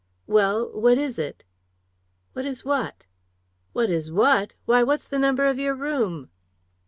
[0.25, 1.43] "Well what is it?"
[2.33, 3.05] "What is what?"
[3.71, 4.55] "What is what!
[4.65, 6.31] Why, what's the number of your room?"